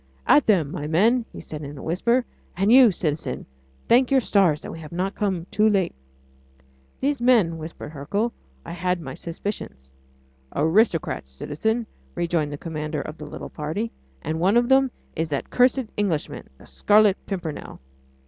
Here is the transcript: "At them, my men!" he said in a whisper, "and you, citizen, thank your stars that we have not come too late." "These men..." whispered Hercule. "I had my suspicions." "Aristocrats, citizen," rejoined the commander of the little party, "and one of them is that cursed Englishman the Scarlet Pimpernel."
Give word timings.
"At 0.25 0.47
them, 0.47 0.71
my 0.71 0.87
men!" 0.87 1.25
he 1.31 1.39
said 1.39 1.61
in 1.61 1.77
a 1.77 1.83
whisper, 1.83 2.25
"and 2.57 2.71
you, 2.71 2.89
citizen, 2.91 3.45
thank 3.87 4.09
your 4.09 4.19
stars 4.19 4.61
that 4.61 4.71
we 4.71 4.79
have 4.79 4.91
not 4.91 5.13
come 5.13 5.45
too 5.51 5.69
late." 5.69 5.93
"These 7.01 7.21
men..." 7.21 7.57
whispered 7.59 7.91
Hercule. 7.91 8.33
"I 8.65 8.71
had 8.71 8.99
my 8.99 9.13
suspicions." 9.13 9.91
"Aristocrats, 10.55 11.31
citizen," 11.31 11.85
rejoined 12.15 12.51
the 12.51 12.57
commander 12.57 13.01
of 13.03 13.19
the 13.19 13.27
little 13.27 13.51
party, 13.51 13.91
"and 14.23 14.39
one 14.39 14.57
of 14.57 14.69
them 14.69 14.89
is 15.15 15.29
that 15.29 15.51
cursed 15.51 15.85
Englishman 15.95 16.47
the 16.57 16.65
Scarlet 16.65 17.15
Pimpernel." 17.27 17.79